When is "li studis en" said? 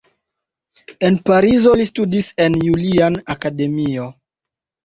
1.81-2.57